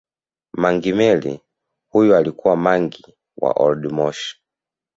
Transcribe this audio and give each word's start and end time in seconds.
Mangi 0.53 0.93
Meli 0.93 1.41
huyu 1.89 2.15
alikuwa 2.15 2.55
mangi 2.55 3.17
wa 3.37 3.49
waoldmoshi 3.51 4.35